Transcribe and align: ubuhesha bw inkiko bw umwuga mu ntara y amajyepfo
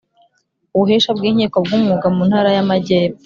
ubuhesha 0.75 1.11
bw 1.17 1.23
inkiko 1.29 1.57
bw 1.65 1.71
umwuga 1.77 2.05
mu 2.15 2.21
ntara 2.29 2.49
y 2.55 2.59
amajyepfo 2.63 3.19